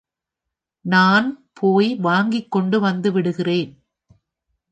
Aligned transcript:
நான் 0.85 1.27
போய் 1.53 1.95
வாங்கிக்கொண்டு 1.95 2.79
வந்துவிடுகிறேன். 2.81 3.71